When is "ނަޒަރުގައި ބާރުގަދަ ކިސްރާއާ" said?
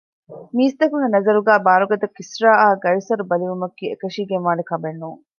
1.15-2.67